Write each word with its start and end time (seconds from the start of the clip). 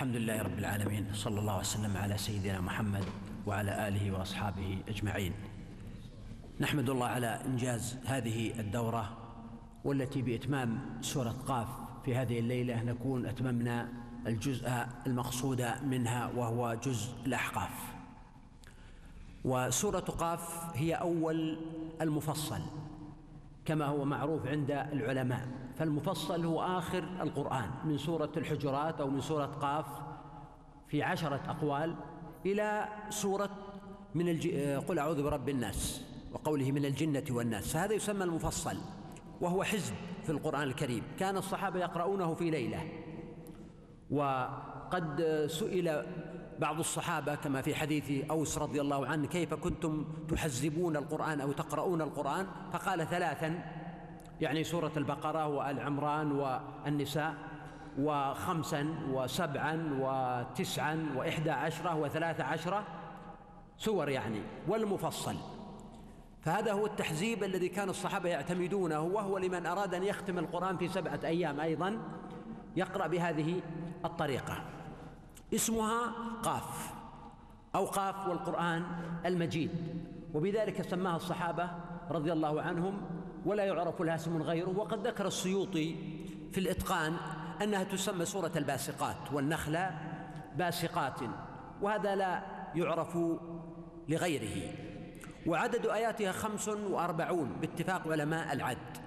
الحمد 0.00 0.16
لله 0.16 0.42
رب 0.42 0.58
العالمين 0.58 1.06
صلى 1.12 1.40
الله 1.40 1.58
وسلم 1.58 1.96
على 1.96 2.18
سيدنا 2.18 2.60
محمد 2.60 3.04
وعلى 3.46 3.88
آله 3.88 4.10
وأصحابه 4.12 4.78
أجمعين. 4.88 5.32
نحمد 6.60 6.90
الله 6.90 7.06
على 7.06 7.40
إنجاز 7.46 7.98
هذه 8.06 8.60
الدورة 8.60 9.16
والتي 9.84 10.22
بإتمام 10.22 10.78
سورة 11.00 11.30
قاف 11.30 11.68
في 12.04 12.16
هذه 12.16 12.38
الليلة 12.38 12.82
نكون 12.82 13.26
أتممنا 13.26 13.88
الجزء 14.26 14.70
المقصود 15.06 15.66
منها 15.84 16.30
وهو 16.36 16.74
جزء 16.74 17.12
الأحقاف. 17.26 17.72
وسورة 19.44 20.00
قاف 20.00 20.76
هي 20.76 20.94
أول 20.94 21.58
المفصل 22.00 22.60
كما 23.64 23.86
هو 23.86 24.04
معروف 24.04 24.46
عند 24.46 24.70
العلماء. 24.70 25.48
فالمفصل 25.76 26.44
هو 26.44 26.62
آخر 26.62 27.04
القرآن 27.20 27.70
من 27.84 27.98
سورة 27.98 28.32
الحجرات 28.36 29.00
أو 29.00 29.10
من 29.10 29.20
سورة 29.20 29.46
قاف 29.46 29.86
في 30.88 31.02
عشرة 31.02 31.40
أقوال 31.48 31.94
إلى 32.46 32.88
سورة 33.08 33.50
من 34.14 34.28
الج... 34.28 34.48
قل 34.88 34.98
أعوذ 34.98 35.22
برب 35.22 35.48
الناس 35.48 36.04
وقوله 36.32 36.72
من 36.72 36.84
الجنة 36.84 37.24
والناس. 37.30 37.72
فهذا 37.72 37.94
يسمى 37.94 38.24
المفصل 38.24 38.76
وهو 39.40 39.62
حزب 39.64 39.94
في 40.22 40.32
القرآن 40.32 40.62
الكريم. 40.62 41.02
كان 41.18 41.36
الصحابة 41.36 41.80
يقرؤونه 41.80 42.34
في 42.34 42.50
ليلة. 42.50 42.82
وقد 44.10 45.22
سئل 45.46 46.06
بعض 46.60 46.78
الصحابة 46.78 47.34
كما 47.34 47.62
في 47.62 47.74
حديث 47.74 48.30
أوس 48.30 48.58
رضي 48.58 48.80
الله 48.80 49.06
عنه 49.06 49.26
كيف 49.26 49.54
كنتم 49.54 50.04
تحزبون 50.28 50.96
القرآن 50.96 51.40
أو 51.40 51.52
تقرؤون 51.52 52.02
القرآن؟ 52.02 52.46
فقال 52.72 53.06
ثلاثا 53.06 53.64
يعني 54.40 54.64
سورة 54.64 54.92
البقرة 54.96 55.46
وآل 55.46 55.80
عمران 55.80 56.32
والنساء 56.32 57.34
وخمسا 57.98 58.94
وسبعا 59.10 59.98
وتسعا 60.00 61.14
وإحدى 61.16 61.50
عشرة 61.50 61.96
وثلاث 61.96 62.40
عشرة 62.40 62.84
سور 63.76 64.08
يعني 64.08 64.42
والمفصل. 64.68 65.36
فهذا 66.42 66.72
هو 66.72 66.86
التحزيب 66.86 67.44
الذي 67.44 67.68
كان 67.68 67.88
الصحابة 67.88 68.28
يعتمدونه 68.28 69.00
وهو 69.00 69.38
لمن 69.38 69.66
أراد 69.66 69.94
أن 69.94 70.02
يختم 70.02 70.38
القرآن 70.38 70.76
في 70.76 70.88
سبعة 70.88 71.20
أيام 71.24 71.60
أيضا 71.60 71.98
يقرأ 72.76 73.06
بهذه 73.06 73.60
الطريقة. 74.04 74.79
اسمها 75.54 76.12
قاف 76.42 76.92
أو 77.74 77.84
قاف 77.84 78.28
والقرآن 78.28 78.84
المجيد 79.26 79.70
وبذلك 80.34 80.82
سماها 80.82 81.16
الصحابة 81.16 81.70
رضي 82.10 82.32
الله 82.32 82.62
عنهم 82.62 83.02
ولا 83.46 83.64
يعرف 83.64 84.02
لها 84.02 84.14
اسم 84.14 84.42
غيره 84.42 84.78
وقد 84.78 85.06
ذكر 85.06 85.26
السيوطي 85.26 85.96
في 86.52 86.58
الإتقان 86.58 87.16
أنها 87.62 87.84
تسمى 87.84 88.24
سورة 88.24 88.52
الباسقات 88.56 89.32
والنخل 89.32 89.78
باسقات 90.56 91.20
وهذا 91.82 92.14
لا 92.14 92.42
يعرف 92.74 93.18
لغيره. 94.08 94.72
وعدد 95.46 95.86
آياتها 95.86 96.32
خمس 96.32 96.68
وأربعون 96.68 97.56
باتفاق 97.60 98.08
علماء 98.08 98.52
العد 98.52 98.98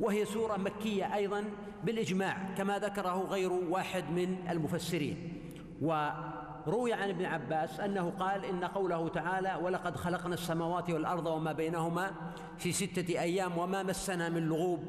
وهي 0.00 0.24
سورة 0.24 0.56
مكية 0.56 1.14
أيضا 1.14 1.44
بالإجماع 1.84 2.54
كما 2.56 2.78
ذكره 2.78 3.26
غير 3.26 3.52
واحد 3.52 4.04
من 4.10 4.48
المفسرين. 4.50 5.39
وروي 5.80 6.92
عن 6.92 7.08
ابن 7.08 7.24
عباس 7.24 7.80
أنه 7.80 8.12
قال 8.18 8.44
إن 8.44 8.64
قوله 8.64 9.08
تعالى 9.08 9.58
ولقد 9.62 9.96
خلقنا 9.96 10.34
السماوات 10.34 10.90
والأرض 10.90 11.26
وما 11.26 11.52
بينهما 11.52 12.12
في 12.58 12.72
ستة 12.72 13.20
أيام 13.20 13.58
وما 13.58 13.82
مسنا 13.82 14.28
من 14.28 14.48
لغوب. 14.48 14.84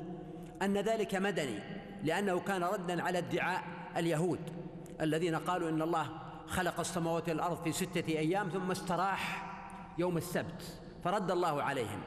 أن 0.61 0.77
ذلك 0.77 1.15
مدني 1.15 1.59
لأنه 2.03 2.39
كان 2.39 2.63
ردا 2.63 3.03
على 3.03 3.17
ادعاء 3.17 3.63
اليهود 3.97 4.39
الذين 5.01 5.35
قالوا 5.35 5.69
إن 5.69 5.81
الله 5.81 6.09
خلق 6.47 6.79
السماوات 6.79 7.29
والأرض 7.29 7.63
في 7.63 7.71
ستة 7.71 8.07
أيام 8.07 8.49
ثم 8.49 8.71
استراح 8.71 9.51
يوم 9.97 10.17
السبت 10.17 10.79
فرد 11.03 11.31
الله 11.31 11.63
عليهم. 11.63 12.01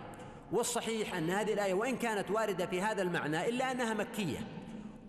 والصحيح 0.52 1.14
أن 1.14 1.30
هذه 1.30 1.52
الآية 1.52 1.74
وإن 1.74 1.96
كانت 1.96 2.30
واردة 2.30 2.66
في 2.66 2.82
هذا 2.82 3.02
المعنى 3.02 3.48
إلا 3.48 3.70
أنها 3.70 3.94
مكية. 3.94 4.38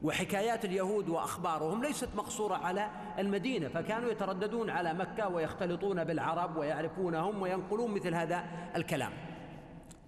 وحكايات 0.05 0.65
اليهود 0.65 1.09
وأخبارهم 1.09 1.83
ليست 1.83 2.09
مقصورة 2.15 2.55
على 2.55 2.89
المدينة 3.19 3.67
فكانوا 3.67 4.11
يترددون 4.11 4.69
على 4.69 4.93
مكة 4.93 5.27
ويختلطون 5.27 6.03
بالعرب 6.03 6.57
ويعرفونهم 6.57 7.41
وينقلون 7.41 7.91
مثل 7.91 8.15
هذا 8.15 8.45
الكلام. 8.75 9.11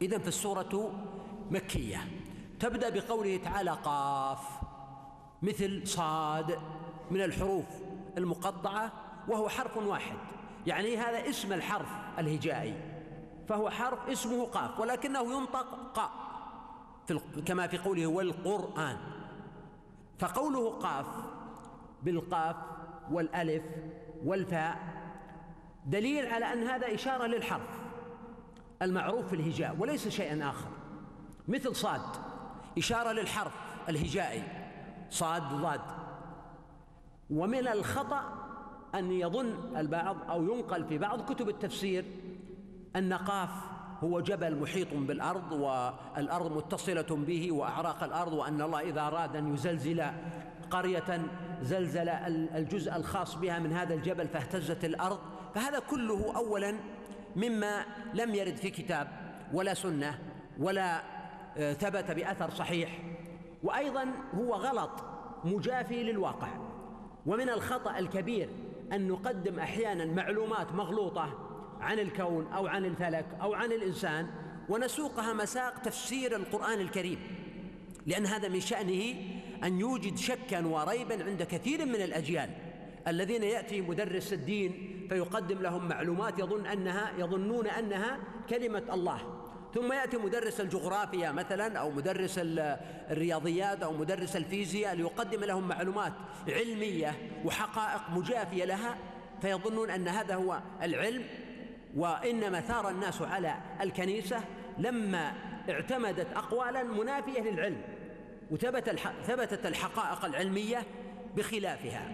اذا 0.02 0.18
فالسوره 0.18 0.92
مكية 1.52 2.00
تبدأ 2.60 2.90
بقوله 2.90 3.38
تعالى 3.38 3.72
قاف 3.72 4.40
مثل 5.42 5.88
صاد 5.88 6.60
من 7.12 7.22
الحروف 7.22 7.66
المقطعة 8.18 8.92
وهو 9.28 9.50
حرف 9.50 9.78
واحد. 9.78 10.18
يعني 10.68 10.98
هذا 10.98 11.30
اسم 11.30 11.54
الحرف 11.54 11.90
الهجائي 12.20 12.74
فهو 13.48 13.70
حرف 13.70 14.10
اسمه 14.10 14.46
قاف 14.46 14.80
ولكنه 14.80 15.38
ينطق 15.38 15.92
قاء 15.94 16.12
كما 17.46 17.68
في 17.68 17.78
قوله 17.78 18.08
والقرآن. 18.08 19.17
فقوله 20.20 20.70
قاف 20.70 21.06
بالقاف 22.04 22.56
والألف 23.12 23.64
والفاء 24.26 24.78
دليل 25.86 26.26
على 26.26 26.54
أن 26.54 26.64
هذا 26.64 26.94
إشارة 26.94 27.26
للحرف 27.26 27.80
المعروف 28.82 29.28
في 29.28 29.36
الهجاء 29.36 29.76
وليس 29.80 30.08
شيئا 30.08 30.50
آخر. 30.50 30.70
مثل 31.48 31.76
صاد 31.76 32.02
إشارة 32.78 33.12
للحرف 33.12 33.54
الهجائي 33.90 34.44
صاد 35.10 35.42
ضاد. 35.42 35.82
ومن 37.30 37.68
الخطأ 37.68 38.22
أن 38.96 39.12
يظن 39.12 39.78
البعض 39.78 40.18
أو 40.30 40.44
ينقل 40.44 40.86
في 40.86 40.98
بعض 40.98 41.34
كتب 41.34 41.50
التفسير 41.50 42.06
أن 42.96 43.14
قاف 43.14 43.50
هو 44.04 44.20
جبل 44.20 44.56
محيط 44.56 44.88
بالأرض 44.94 45.52
والأرض 45.52 46.58
متصلة 46.58 47.16
به 47.16 47.52
وأعراق 47.52 48.04
الأرض 48.04 48.34
وأن 48.34 48.62
الله 48.62 48.82
إذا 48.82 49.02
أراد 49.02 49.36
أن 49.36 49.54
يزلزل 49.54 50.04
قرية 50.72 51.22
زلزل 51.62 52.10
الجزء 52.10 52.96
الخاص 52.96 53.36
بها 53.36 53.60
من 53.60 53.74
هذا 53.74 53.94
الجبل 53.94 54.28
فاهتزت 54.28 54.86
الأرض. 54.86 55.20
فهذا 55.56 55.80
كله 55.80 56.36
اولا 56.36 56.76
مما 57.36 57.86
لم 58.14 58.36
يرد 58.36 58.56
في 58.56 58.70
كتاب 58.70 59.08
ولا 59.54 59.74
سنة 59.74 60.20
ولا 60.60 61.02
ثبت 61.56 62.12
بأثر 62.12 62.50
صحيح. 62.50 63.00
وأيضا 63.64 64.06
هو 64.36 64.54
غلط 64.54 64.92
مجافي 65.44 66.04
للواقع. 66.04 66.48
ومن 67.26 67.50
الخطأ 67.50 68.00
الكبير 68.00 68.50
أن 68.94 69.08
نقدم 69.08 69.60
أحيانا 69.60 70.06
معلومات 70.06 70.72
مغلوطة 70.72 71.47
عن 71.82 72.00
الكون 72.00 72.48
أو 72.48 72.68
عن 72.68 72.86
الفلك 72.86 73.26
أو 73.42 73.54
عن 73.54 73.72
الإنسان 73.72 74.28
ونسوقها 74.70 75.34
مساق 75.34 75.80
تفسير 75.82 76.36
القرآن 76.36 76.80
الكريم. 76.80 77.20
لأن 78.06 78.26
هذا 78.26 78.48
من 78.48 78.60
شأنه 78.60 79.16
أن 79.64 79.80
يوجد 79.80 80.18
شكا 80.18 80.66
وريبا 80.66 81.24
عند 81.24 81.44
كثير 81.44 81.86
من 81.86 82.02
الأجيال 82.02 82.50
الذين 83.08 83.44
يأتي 83.44 83.82
مدرس 83.82 84.34
الدين 84.34 84.98
فيقدم 85.10 85.60
لهم 85.60 85.88
معلومات 85.88 86.40
يظن 86.40 86.66
أنها 86.66 87.12
يظنون 87.18 87.68
أنها 87.68 88.20
كلمة 88.50 88.84
الله. 88.94 89.20
ثم 89.74 89.94
يأتي 89.94 90.18
مدرس 90.18 90.62
الجغرافيا 90.62 91.32
مثلا 91.32 91.80
أو 91.80 91.92
مدرس 91.92 92.40
الرياضيات 92.44 93.84
أو 93.84 93.94
مدرس 93.94 94.36
الفيزياء 94.36 94.96
ليقدم 94.96 95.44
لهم 95.44 95.68
معلومات 95.68 96.14
علمية 96.48 97.16
وحقائق 97.46 98.02
مجافية 98.10 98.66
لها 98.66 98.98
فيظنون 99.42 99.90
أن 99.90 100.08
هذا 100.08 100.36
هو 100.36 100.62
العلم 100.82 101.24
وانما 101.98 102.62
ثار 102.62 102.90
الناس 102.90 103.22
على 103.22 103.56
الكنيسة 103.82 104.44
لما 104.78 105.34
اعتمدت 105.70 106.28
أقوالا 106.36 106.84
منافية 106.84 107.42
للعلم 107.42 107.82
وثبت 108.52 108.90
ثبتت 109.28 109.66
الحقائق 109.66 110.26
العلمية 110.26 110.84
بخلافها. 111.36 112.12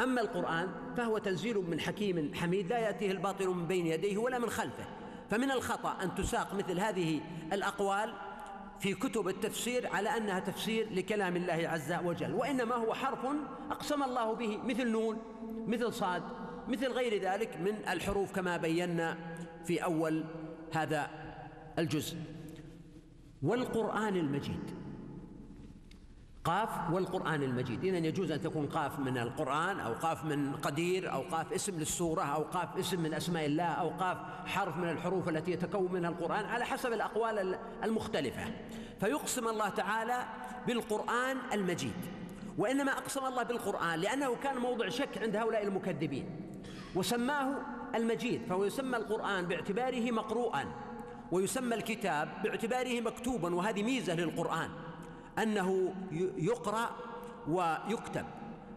أما 0.00 0.20
القرآن 0.20 0.68
فهو 0.96 1.18
تنزيل 1.18 1.56
من 1.58 1.80
حكيم 1.80 2.34
حميد 2.34 2.66
لا 2.66 2.78
يأتيه 2.78 3.10
الباطل 3.10 3.48
من 3.48 3.66
بين 3.66 3.86
يديه 3.86 4.18
ولا 4.18 4.38
من 4.38 4.50
خلفه. 4.50 4.84
فمن 5.30 5.50
الخطأ 5.50 5.96
أن 6.02 6.14
تساق 6.14 6.54
مثل 6.54 6.80
هذه 6.80 7.20
الأقوال 7.52 8.12
في 8.80 8.94
كتب 8.94 9.28
التفسير 9.28 9.86
على 9.86 10.16
أنها 10.16 10.40
تفسير 10.40 10.88
لكلام 10.92 11.36
الله 11.36 11.68
عز 11.68 11.92
وجل. 12.04 12.34
وإنما 12.34 12.74
هو 12.74 12.94
حرف 12.94 13.26
أقسم 13.70 14.02
الله 14.02 14.34
به 14.34 14.58
مثل 14.64 14.88
نون 14.88 15.18
مثل 15.66 15.92
صاد 15.92 16.22
مثل 16.68 16.92
غير 16.92 17.22
ذلك 17.22 17.56
من 17.56 17.74
الحروف 17.88 18.32
كما 18.32 18.56
بينا 18.56 19.16
في 19.64 19.84
أول 19.84 20.24
هذا 20.72 21.10
الجزء. 21.78 22.16
والقرآن 23.42 24.16
المجيد. 24.16 24.80
قاف 26.44 26.90
والقرآن 26.92 27.42
المجيد. 27.42 27.84
إذا 27.84 27.98
يجوز 27.98 28.30
أن 28.30 28.40
تكون 28.40 28.66
قاف 28.66 28.98
من 28.98 29.18
القرآن 29.18 29.80
أو 29.80 29.92
قاف 29.92 30.24
من 30.24 30.56
قدير 30.56 31.12
أو 31.12 31.22
قاف 31.22 31.52
اسم 31.52 31.78
للسورة 31.78 32.22
أو 32.22 32.42
قاف 32.42 32.76
اسم 32.76 33.00
من 33.00 33.14
أسماء 33.14 33.46
الله 33.46 33.64
أو 33.64 33.88
قاف 33.88 34.18
حرف 34.46 34.76
من 34.76 34.88
الحروف 34.88 35.28
التي 35.28 35.50
يتكون 35.50 35.92
منها 35.92 36.10
القرآن 36.10 36.44
على 36.44 36.64
حسب 36.64 36.92
الأقوال 36.92 37.58
المختلفة. 37.84 38.44
فيقسم 39.00 39.48
الله 39.48 39.68
تعالى 39.68 40.24
بالقرآن 40.66 41.36
المجيد. 41.52 41.96
وإنما 42.58 42.92
أقسم 42.92 43.26
الله 43.26 43.42
بالقرآن 43.42 43.98
لأنه 44.00 44.36
كان 44.36 44.56
موضع 44.56 44.88
شك 44.88 45.18
عند 45.22 45.36
هؤلاء 45.36 45.62
المكذبين. 45.62 46.49
وسماه 46.94 47.56
المجيد 47.94 48.42
فهو 48.48 48.64
يسمى 48.64 48.96
القرآن 48.96 49.46
باعتباره 49.46 50.10
مقروءا 50.10 50.64
ويسمى 51.32 51.74
الكتاب 51.74 52.28
باعتباره 52.44 53.00
مكتوبا 53.00 53.54
وهذه 53.54 53.82
ميزة 53.82 54.14
للقرآن 54.14 54.70
أنه 55.38 55.94
يقرأ 56.36 56.90
ويكتب. 57.48 58.24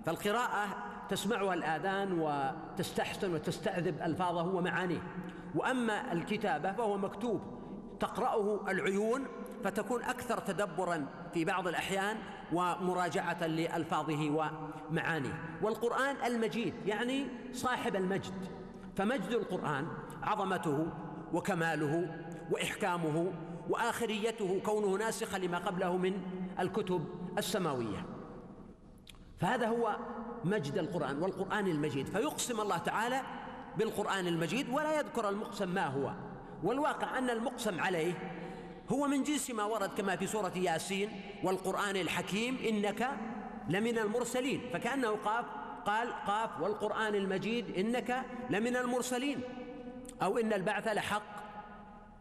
فالقراءة 0.05 0.67
تسمعها 1.09 1.53
الآذان 1.53 2.19
وتستحسن 2.19 3.33
وتستعذب 3.33 4.01
ألفاظه 4.01 4.55
ومعانيه. 4.55 5.01
وأما 5.55 6.13
الكتابة 6.13 6.71
فهو 6.71 6.97
مكتوب 6.97 7.41
تقرأه 8.03 8.71
العيون 8.71 9.25
فتكون 9.63 10.03
أكثر 10.03 10.39
تدبرا 10.39 11.05
في 11.33 11.45
بعض 11.45 11.67
الأحيان 11.67 12.17
ومراجعة 12.53 13.47
لألفاظه 13.47 14.49
ومعانيه. 14.89 15.59
والقرآن 15.61 16.15
المجيد 16.25 16.73
يعني 16.85 17.27
صاحب 17.53 17.95
المجد. 17.95 18.33
فمجد 18.95 19.31
القرآن 19.31 19.87
عظمته 20.23 20.87
وكماله 21.33 22.15
وإحكامه 22.51 23.31
وآخريته 23.69 24.61
كونه 24.65 24.97
ناسخا 24.97 25.37
لما 25.37 25.57
قبله 25.57 25.97
من 25.97 26.21
الكتب 26.59 27.05
السماوية. 27.37 28.05
فهذا 29.39 29.67
هو 29.67 29.97
مجد 30.43 30.77
القرآن 30.77 31.21
والقرآن 31.21 31.67
المجيد. 31.67 32.07
فيقسم 32.07 32.61
الله 32.61 32.77
تعالى 32.77 33.21
بالقرآن 33.77 34.27
المجيد 34.27 34.69
ولا 34.69 34.99
يذكر 34.99 35.29
المقسم 35.29 35.69
ما 35.69 35.87
هو. 35.87 36.13
والواقع 36.63 37.17
أن 37.17 37.29
المقسم 37.29 37.81
عليه 37.81 38.13
هو 38.89 39.07
من 39.07 39.23
جنس 39.23 39.51
ما 39.51 39.63
ورد 39.63 39.89
كما 39.97 40.15
في 40.15 40.27
سورة 40.27 40.51
ياسين 40.55 41.09
والقرآن 41.43 41.95
الحكيم 41.95 42.57
إنك 42.69 43.09
لمن 43.69 43.97
المرسلين 43.97 44.61
فكأنه 44.73 45.09
قاف 45.09 45.45
قال 45.85 46.13
قاف 46.27 46.61
والقرآن 46.61 47.15
المجيد 47.15 47.77
إنك 47.77 48.23
لمن 48.49 48.75
المرسلين 48.75 49.41
أو 50.21 50.37
إن 50.37 50.53
البعث 50.53 50.87
لحق 50.87 51.43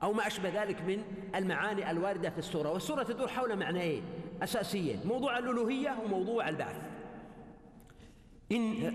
أو 0.03 0.13
ما 0.13 0.27
أشبه 0.27 0.63
ذلك 0.63 0.83
من 0.83 1.03
المعاني 1.35 1.91
الواردة 1.91 2.31
في 2.31 2.39
السورة. 2.39 2.73
والسورة 2.73 3.03
تدور 3.03 3.29
حول 3.29 3.57
معنيين 3.57 4.03
أساسيين 4.43 5.01
موضوع 5.05 5.39
الألوهية 5.39 5.97
وموضوع 6.05 6.49
البعث. 6.49 6.77
إن 8.53 8.95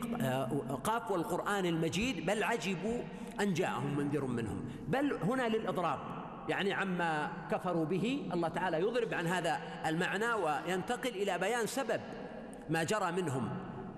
قاف 0.83 1.11
والقرآن 1.11 1.65
المجيد 1.65 2.25
بل 2.25 2.43
عجبوا 2.43 3.01
أن 3.41 3.53
جاءهم 3.53 3.97
منذر 3.97 4.25
منهم. 4.25 4.65
بل 4.87 5.13
هنا 5.13 5.47
للإضراب. 5.47 5.99
يعني 6.49 6.73
عما 6.73 7.31
كفروا 7.51 7.85
به 7.85 8.29
الله 8.33 8.47
تعالى 8.47 8.79
يضرب 8.79 9.13
عن 9.13 9.27
هذا 9.27 9.59
المعنى 9.85 10.33
وينتقل 10.33 11.09
إلى 11.09 11.37
بيان 11.37 11.67
سبب 11.67 12.01
ما 12.69 12.83
جرى 12.83 13.11
منهم 13.11 13.49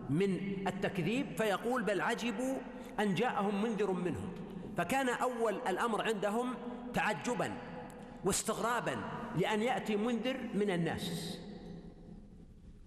من 0.09 0.39
التكذيب 0.68 1.25
فيقول 1.38 1.83
بل 1.83 2.01
عجبوا 2.01 2.56
أن 3.00 3.13
جاءهم 3.13 3.62
منذر 3.62 3.91
منهم. 3.91 4.30
فكان 4.77 5.09
أول 5.09 5.56
الأمر 5.68 6.01
عندهم 6.01 6.53
تعجبا 6.94 7.51
واستغرابا 8.25 8.95
لأن 9.38 9.62
يأتي 9.62 9.95
منذر 9.95 10.38
من 10.53 10.69
الناس. 10.69 11.38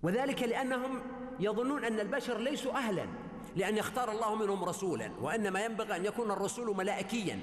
وذلك 0.02 0.42
لأنهم 0.42 1.00
يظنون 1.40 1.84
أن 1.84 2.00
البشر 2.00 2.38
ليسوا 2.38 2.72
أهلا. 2.72 3.04
لأن 3.56 3.76
يختار 3.76 4.12
الله 4.12 4.34
منهم 4.34 4.64
رسولا 4.64 5.10
وإنما 5.20 5.64
ينبغي 5.64 5.96
أن 5.96 6.04
يكون 6.04 6.30
الرسول 6.30 6.76
ملائكيا. 6.76 7.40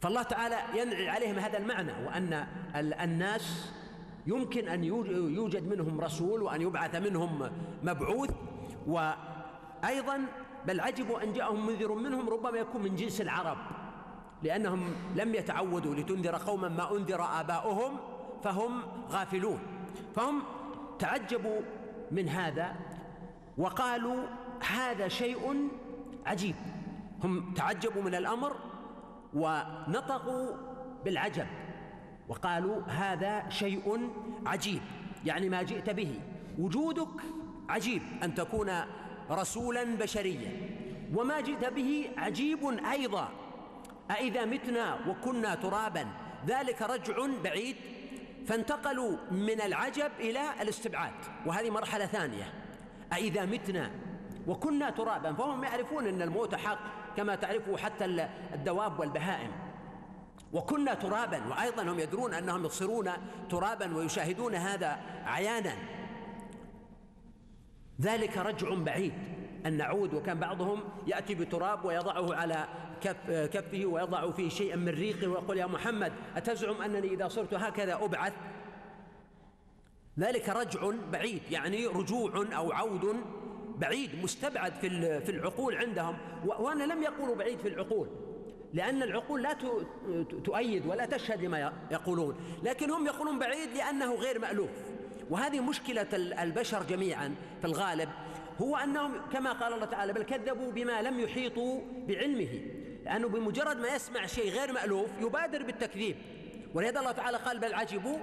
فالله 0.00 0.22
تعالى 0.22 0.56
ينعي 0.80 1.08
عليهم 1.08 1.38
هذا 1.38 1.58
المعنى 1.58 1.92
وأن 2.06 2.46
الناس 2.76 3.72
يمكن 4.26 4.68
أن 4.68 4.84
يوجد 4.84 5.68
منهم 5.68 6.00
رسول 6.00 6.42
وأن 6.42 6.60
يبعث 6.62 6.94
منهم 6.94 7.50
مبعوث. 7.82 8.30
وأيضا 8.86 10.26
بل 10.66 10.80
عجبوا 10.80 11.22
أن 11.22 11.32
جاءهم 11.32 11.66
منذر 11.66 11.94
منهم 11.94 12.28
ربما 12.30 12.58
يكون 12.58 12.82
من 12.82 12.96
جنس 12.96 13.20
العرب 13.20 13.58
لأنهم 14.42 14.94
لم 15.16 15.34
يتعودوا 15.34 15.94
لتنذر 15.94 16.36
قوما 16.36 16.68
ما 16.68 16.96
أنذر 16.96 17.22
آباؤهم 17.40 17.96
فهم 18.44 18.82
غافلون. 19.10 19.58
فهم 20.16 20.42
تعجبوا 20.98 21.60
من 22.10 22.28
هذا 22.28 22.74
وقالوا 23.58 24.26
هذا 24.60 25.08
شيء 25.08 25.68
عجيب. 26.26 26.54
هم 27.24 27.54
تعجبوا 27.54 28.02
من 28.02 28.14
الأمر 28.14 28.56
ونطقوا 29.34 30.56
بالعجب 31.04 31.46
وقالوا 32.28 32.82
هذا 32.82 33.48
شيء 33.48 34.10
عجيب. 34.46 34.80
يعني 35.24 35.48
ما 35.48 35.62
جئت 35.62 35.90
به. 35.90 36.20
وجودك 36.58 37.08
عجيب 37.68 38.02
أن 38.22 38.34
تكون 38.34 38.70
رسولا 39.30 39.84
بشريا 39.84 40.52
وما 41.14 41.40
جئت 41.40 41.64
به 41.64 42.10
عجيب 42.16 42.64
أيضا. 42.90 43.28
أإذا 44.10 44.44
متنا 44.44 44.98
وكنا 45.08 45.54
ترابا. 45.54 46.06
ذلك 46.46 46.82
رجع 46.82 47.26
بعيد. 47.44 47.76
فانتقلوا 48.46 49.16
من 49.30 49.60
العجب 49.60 50.10
إلى 50.20 50.62
الاستبعاد. 50.62 51.14
وهذه 51.46 51.70
مرحلة 51.70 52.06
ثانية. 52.06 52.52
أإذا 53.12 53.46
متنا 53.46 53.90
وكنا 54.50 54.90
ترابا 54.90 55.32
فهم 55.32 55.64
يعرفون 55.64 56.06
أن 56.06 56.22
الموت 56.22 56.54
حق 56.54 56.78
كما 57.16 57.34
تعرفه 57.34 57.76
حتى 57.76 58.04
الدواب 58.54 59.00
والبهائم. 59.00 59.50
وكنا 60.52 60.94
ترابا 60.94 61.46
وأيضا 61.48 61.82
هم 61.82 61.98
يدرون 61.98 62.34
أنهم 62.34 62.64
يصيرون 62.64 63.10
ترابا 63.50 63.96
ويشاهدون 63.96 64.54
هذا 64.54 64.98
عيانا. 65.24 65.74
ذلك 68.00 68.38
رجع 68.38 68.74
بعيد 68.74 69.12
أن 69.66 69.76
نعود 69.76 70.14
وكان 70.14 70.38
بعضهم 70.38 70.82
يأتي 71.06 71.34
بتراب 71.34 71.84
ويضعه 71.84 72.34
على 72.34 72.68
كف 73.00 73.30
كفه 73.30 73.86
ويضع 73.86 74.30
فيه 74.30 74.48
شيئا 74.48 74.76
من 74.76 74.88
ريقه 74.88 75.28
ويقول 75.28 75.58
يا 75.58 75.66
محمد 75.66 76.12
أتزعم 76.36 76.82
أنني 76.82 77.08
إذا 77.08 77.28
صرت 77.28 77.54
هكذا 77.54 77.94
أبعث؟ 77.94 78.32
ذلك 80.18 80.48
رجع 80.48 80.90
بعيد 81.12 81.42
يعني 81.50 81.86
رجوع 81.86 82.46
أو 82.56 82.72
عود 82.72 83.16
بعيد 83.80 84.22
مستبعد 84.22 84.72
في 84.74 85.20
في 85.20 85.30
العقول 85.30 85.76
عندهم. 85.76 86.16
وأنا 86.46 86.84
لم 86.84 87.02
يقولوا 87.02 87.36
بعيد 87.36 87.58
في 87.58 87.68
العقول 87.68 88.08
لأن 88.74 89.02
العقول 89.02 89.42
لا 89.42 89.56
تؤيد 90.44 90.86
ولا 90.86 91.06
تشهد 91.06 91.44
لما 91.44 91.72
يقولون. 91.90 92.36
لكن 92.62 92.90
هم 92.90 93.06
يقولون 93.06 93.38
بعيد 93.38 93.68
لأنه 93.76 94.14
غير 94.14 94.38
مألوف. 94.38 94.70
وهذه 95.30 95.60
مشكلة 95.60 96.06
البشر 96.42 96.82
جميعا 96.82 97.34
في 97.60 97.66
الغالب 97.66 98.08
هو 98.60 98.76
أنهم 98.76 99.12
كما 99.32 99.52
قال 99.52 99.72
الله 99.72 99.86
تعالى 99.86 100.12
بل 100.12 100.22
كذبوا 100.22 100.72
بما 100.72 101.02
لم 101.02 101.20
يحيطوا 101.20 101.80
بعلمه. 102.08 102.60
لأنه 103.04 103.28
بمجرد 103.28 103.76
ما 103.76 103.94
يسمع 103.94 104.26
شيء 104.26 104.50
غير 104.50 104.72
مألوف 104.72 105.10
يبادر 105.20 105.62
بالتكذيب. 105.62 106.16
ولهذا 106.74 107.00
الله 107.00 107.12
تعالى 107.12 107.36
قال 107.36 107.58
بل 107.58 107.74
عجبوا 107.74 108.18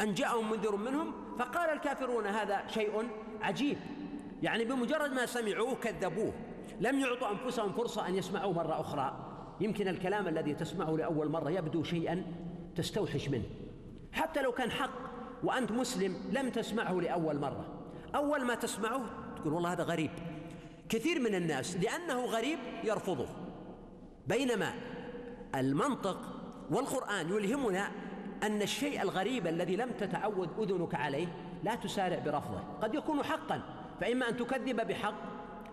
أن 0.00 0.14
جاءهم 0.14 0.50
منذر 0.50 0.76
منهم. 0.76 1.14
فقال 1.38 1.70
الكافرون 1.70 2.26
هذا 2.26 2.62
شيء 2.68 3.08
عجيب. 3.42 3.78
يعني 4.42 4.64
بمجرد 4.64 5.12
ما 5.12 5.26
سمعوه 5.26 5.74
كذبوه. 5.74 6.32
لم 6.80 6.98
يعطوا 6.98 7.30
أنفسهم 7.30 7.72
فرصة 7.72 8.08
أن 8.08 8.14
يسمعوه 8.14 8.52
مرة 8.52 8.80
أخرى. 8.80 9.26
يمكن 9.60 9.88
الكلام 9.88 10.28
الذي 10.28 10.54
تسمعه 10.54 10.96
لأول 10.96 11.28
مرة 11.28 11.50
يبدو 11.50 11.82
شيئا 11.82 12.24
تستوحش 12.76 13.28
منه. 13.28 13.44
حتى 14.12 14.42
لو 14.42 14.52
كان 14.52 14.70
حق 14.70 14.90
وأنت 15.42 15.72
مسلم 15.72 16.16
لم 16.30 16.50
تسمعه 16.50 16.92
لأول 16.92 17.38
مرة. 17.38 17.64
أول 18.14 18.44
ما 18.44 18.54
تسمعه 18.54 19.02
تقول 19.36 19.52
والله 19.52 19.72
هذا 19.72 19.82
غريب. 19.82 20.10
كثير 20.88 21.20
من 21.20 21.34
الناس 21.34 21.76
لأنه 21.76 22.24
غريب 22.24 22.58
يرفضه. 22.84 23.26
بينما 24.26 24.72
المنطق 25.54 26.18
والقرآن 26.70 27.28
يلهمنا 27.28 27.90
أن 28.42 28.62
الشيء 28.62 29.02
الغريب 29.02 29.46
الذي 29.46 29.76
لم 29.76 29.90
تتعود 29.90 30.48
أذنك 30.58 30.94
عليه 30.94 31.26
لا 31.64 31.74
تسارع 31.74 32.18
برفضه. 32.18 32.60
قد 32.82 32.94
يكون 32.94 33.22
حقا. 33.22 33.62
فإما 34.00 34.28
أن 34.28 34.36
تكذب 34.36 34.86
بحق 34.88 35.14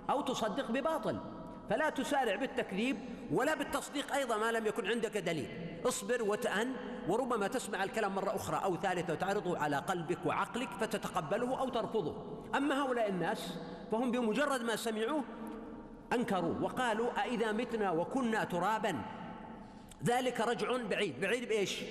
أو 0.10 0.22
تصدق 0.22 0.72
بباطل 0.72 1.19
فلا 1.69 1.89
تسارع 1.89 2.36
بالتكذيب 2.36 2.98
ولا 3.31 3.55
بالتصديق 3.55 4.13
أيضا 4.13 4.38
ما 4.38 4.51
لم 4.51 4.65
يكن 4.65 4.88
عندك 4.88 5.17
دليل. 5.17 5.79
اصبر 5.86 6.24
وتأن 6.24 6.74
وربما 7.07 7.48
تسمع 7.48 7.84
الكلام 7.84 8.15
مرة 8.15 8.36
أخرى 8.36 8.62
أو 8.63 8.77
ثالثة 8.77 9.13
وتعرضه 9.13 9.57
على 9.57 9.77
قلبك 9.77 10.17
وعقلك 10.25 10.69
فتتقبله 10.69 11.60
أو 11.60 11.69
ترفضه. 11.69 12.15
أما 12.55 12.84
هؤلاء 12.84 13.10
الناس 13.10 13.53
فهم 13.91 14.12
بمجرد 14.12 14.62
ما 14.62 14.75
سمعوه 14.75 15.24
أنكروا 16.13 16.55
وقالوا 16.62 17.24
أإذا 17.24 17.51
متنا 17.51 17.91
وكنا 17.91 18.43
ترابا. 18.43 19.01
ذلك 20.03 20.41
رجع 20.41 20.77
بعيد. 20.89 21.19
بعيد 21.19 21.48
بإيش؟ 21.48 21.84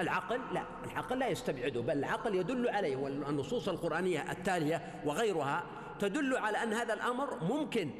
العقل. 0.00 0.40
لا 0.52 0.62
العقل 0.84 1.18
لا 1.18 1.28
يستبعده 1.28 1.80
بل 1.80 1.98
العقل 1.98 2.34
يدل 2.34 2.68
عليه 2.68 2.96
والنصوص 2.96 3.68
القرآنية 3.68 4.32
التالية 4.32 5.02
وغيرها. 5.04 5.62
تدل 6.08 6.36
على 6.36 6.62
أن 6.62 6.72
هذا 6.72 6.94
الأمر 6.94 7.44
ممكن 7.44 7.90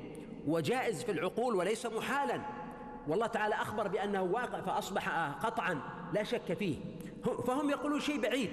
وجائز 0.46 1.04
في 1.04 1.12
العقول 1.12 1.54
وليس 1.54 1.86
محالا. 1.86 2.40
والله 3.08 3.26
تعالى 3.26 3.54
أخبر 3.54 3.88
بأنه 3.88 4.22
واقع 4.22 4.60
فأصبح 4.60 5.08
قطعا 5.42 5.80
لا 6.12 6.22
شك 6.22 6.52
فيه. 6.52 6.76
فهم 7.46 7.70
يقولون 7.70 8.00
شيء 8.00 8.20
بعيد. 8.20 8.50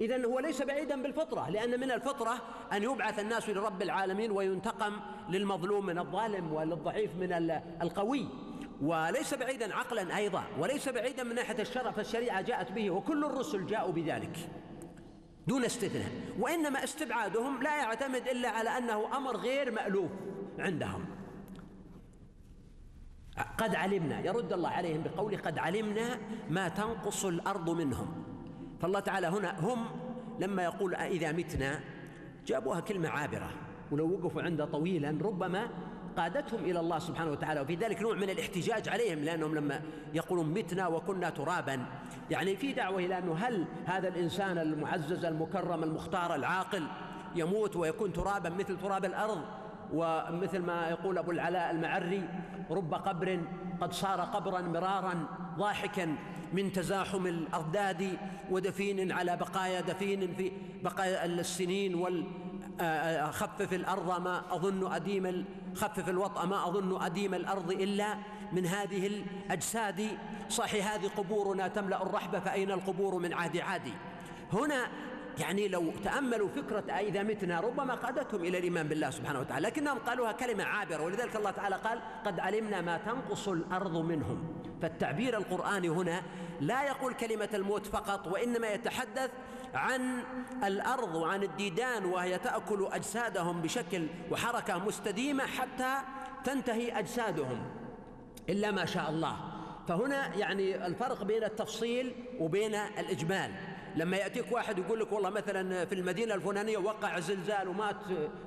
إذا 0.00 0.26
هو 0.26 0.38
ليس 0.38 0.62
بعيدا 0.62 1.02
بالفطرة 1.02 1.50
لأن 1.50 1.80
من 1.80 1.90
الفطرة 1.90 2.38
أن 2.72 2.82
يبعث 2.82 3.18
الناس 3.18 3.48
لرب 3.48 3.82
العالمين 3.82 4.30
وينتقم 4.30 4.92
للمظلوم 5.28 5.86
من 5.86 5.98
الظالم 5.98 6.52
وللضعيف 6.52 7.10
من 7.16 7.32
القوي. 7.82 8.28
وليس 8.82 9.34
بعيدا 9.34 9.74
عقلا 9.74 10.16
أيضا 10.16 10.44
وليس 10.58 10.88
بعيدا 10.88 11.22
من 11.22 11.34
ناحية 11.34 11.62
الشرع 11.62 11.90
فالشريعة 11.90 12.40
جاءت 12.40 12.72
به 12.72 12.90
وكل 12.90 13.24
الرسل 13.24 13.66
جاءوا 13.66 13.92
بذلك. 13.92 14.38
دون 15.46 15.64
استثناء 15.64 16.10
وإنما 16.38 16.84
استبعادهم 16.84 17.62
لا 17.62 17.76
يعتمد 17.76 18.28
إلا 18.28 18.48
على 18.48 18.70
أنه 18.78 19.16
أمر 19.16 19.36
غير 19.36 19.70
مألوف 19.70 20.10
عندهم. 20.58 21.04
قد 23.58 23.74
علمنا 23.74 24.20
يرد 24.20 24.52
الله 24.52 24.68
عليهم 24.68 25.02
بقوله 25.02 25.38
قد 25.38 25.58
علمنا 25.58 26.18
ما 26.50 26.68
تنقص 26.68 27.24
الأرض 27.24 27.70
منهم. 27.70 28.24
فالله 28.80 29.00
تعالى 29.00 29.26
هنا 29.26 29.60
هم 29.60 29.86
لما 30.40 30.62
يقول 30.64 30.94
إذا 30.94 31.32
متنا 31.32 31.80
جابوها 32.46 32.80
كلمة 32.80 33.08
عابرة 33.08 33.50
ولو 33.90 34.14
وقفوا 34.14 34.42
عنده 34.42 34.64
طويلا 34.64 35.18
ربما 35.22 35.68
قادتهم 36.16 36.64
إلى 36.64 36.80
الله 36.80 36.98
سبحانه 36.98 37.30
وتعالى. 37.30 37.60
وفي 37.60 37.74
ذلك 37.74 38.02
نوع 38.02 38.14
من 38.14 38.30
الاحتجاج 38.30 38.88
عليهم 38.88 39.18
لأنهم 39.18 39.54
لما 39.54 39.80
يقولون 40.14 40.46
متنا 40.46 40.86
وكنا 40.86 41.30
ترابا. 41.30 41.86
يعني 42.30 42.56
في 42.56 42.72
دعوة 42.72 42.98
إلى 42.98 43.18
أنه 43.18 43.34
هل 43.34 43.64
هذا 43.86 44.08
الإنسان 44.08 44.58
المعزز 44.58 45.24
المكرم 45.24 45.82
المختار 45.84 46.34
العاقل 46.34 46.86
يموت 47.34 47.76
ويكون 47.76 48.12
ترابا 48.12 48.50
مثل 48.50 48.78
تراب 48.78 49.04
الأرض 49.04 49.42
ومثل 49.92 50.58
ما 50.58 50.88
يقول 50.88 51.18
أبو 51.18 51.30
العلاء 51.30 51.70
المعري 51.70 52.28
رب 52.70 52.94
قبر 52.94 53.40
قد 53.80 53.92
صار 53.92 54.20
قبرا 54.20 54.60
مرارا 54.60 55.26
ضاحكا 55.58 56.16
من 56.52 56.72
تزاحم 56.72 57.26
الأرداد 57.26 58.18
ودفين 58.50 59.12
على 59.12 59.36
بقايا 59.36 59.80
دفين 59.80 60.34
في 60.34 60.52
بقايا 60.82 61.24
السنين 61.24 61.94
وال 61.94 62.24
خفف 63.30 63.72
الأرض 63.72 64.20
ما 64.20 64.42
أظن 64.50 64.92
أديم 64.92 65.44
خفف 65.74 66.08
الوطأ 66.08 66.44
ما 66.44 66.68
أظن 66.68 67.02
أديم 67.02 67.34
الأرض 67.34 67.70
إلا 67.70 68.14
من 68.52 68.66
هذه 68.66 69.06
الأجساد. 69.06 70.08
صح 70.48 70.74
هذه 70.74 71.10
قبورنا 71.16 71.68
تملأ 71.68 72.02
الرحبة 72.02 72.40
فأين 72.40 72.70
القبور 72.70 73.18
من 73.18 73.32
عهد 73.32 73.56
عادي؟ 73.56 73.92
هنا 74.52 74.86
يعني 75.38 75.68
لو 75.68 75.92
تأملوا 76.04 76.48
فكرة 76.48 76.92
إذا 76.92 77.22
متنا 77.22 77.60
ربما 77.60 77.94
قادتهم 77.94 78.40
إلى 78.40 78.58
الإيمان 78.58 78.88
بالله 78.88 79.10
سبحانه 79.10 79.40
وتعالى 79.40 79.66
لكنهم 79.66 79.98
قالوها 79.98 80.32
كلمة 80.32 80.64
عابرة 80.64 81.02
ولذلك 81.02 81.36
الله 81.36 81.50
تعالى 81.50 81.76
قال 81.76 82.00
قد 82.24 82.40
علمنا 82.40 82.80
ما 82.80 82.96
تنقص 82.96 83.48
الأرض 83.48 83.96
منهم 83.96 84.54
فالتعبير 84.82 85.36
القرآني 85.38 85.88
هنا 85.88 86.22
لا 86.60 86.82
يقول 86.82 87.14
كلمة 87.14 87.48
الموت 87.54 87.86
فقط 87.86 88.26
وإنما 88.26 88.68
يتحدث 88.68 89.30
عن 89.74 90.22
الأرض 90.64 91.14
وعن 91.14 91.42
الديدان 91.42 92.04
وهي 92.04 92.38
تأكل 92.38 92.88
أجسادهم 92.92 93.62
بشكل 93.62 94.06
وحركة 94.30 94.78
مستديمة 94.78 95.46
حتى 95.46 95.94
تنتهي 96.44 96.98
أجسادهم. 96.98 97.62
إلا 98.48 98.70
ما 98.70 98.84
شاء 98.84 99.10
الله. 99.10 99.36
فهنا 99.88 100.34
يعني 100.34 100.86
الفرق 100.86 101.22
بين 101.24 101.44
التفصيل 101.44 102.14
وبين 102.40 102.74
الإجمال. 102.74 103.50
لما 103.96 104.16
يأتيك 104.16 104.52
واحد 104.52 104.78
يقول 104.78 105.00
لك 105.00 105.12
والله 105.12 105.30
مثلا 105.30 105.84
في 105.84 105.94
المدينة 105.94 106.34
الفلانية 106.34 106.78
وقع 106.78 107.18
زلزال 107.18 107.68
ومات 107.68 107.96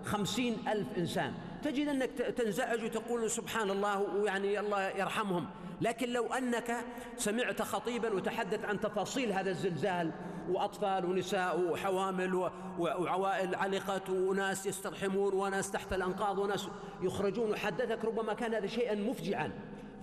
خمسين 0.06 0.58
ألف 0.68 0.88
إنسان 0.98 1.34
تجد 1.64 1.88
أنك 1.88 2.10
تنزعج 2.10 2.84
وتقول 2.84 3.32
سبحان 3.32 3.70
الله 3.70 4.02
ويعني 4.02 4.60
الله 4.60 4.88
يرحمهم. 4.88 5.46
لكن 5.82 6.10
لو 6.10 6.26
أنك 6.34 6.78
سمعت 7.18 7.62
خطيبا 7.62 8.14
وتحدث 8.14 8.66
عن 8.66 8.80
تفاصيل 8.80 9.32
هذا 9.32 9.50
الزلزال 9.50 10.12
وأطفال 10.50 11.06
ونساء 11.06 11.60
وحوامل 11.60 12.50
وعوائل 12.80 13.56
علقت 13.56 14.10
وناس 14.10 14.66
يسترحمون 14.66 15.34
وناس 15.34 15.72
تحت 15.72 15.94
الأنقاض 15.94 16.38
وناس 16.38 16.68
يخرجون 17.02 17.52
وحدثك 17.52 18.06
ربما 18.06 18.34
كان 18.34 18.54
هذا 18.54 18.68
شيئا 18.68 18.96
مفجعا. 18.96 19.52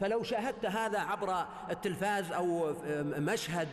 فلو 0.00 0.22
شاهدت 0.22 0.66
هذا 0.66 0.98
عبر 0.98 1.46
التلفاز 1.70 2.32
أو 2.32 2.74
مشهد 3.04 3.68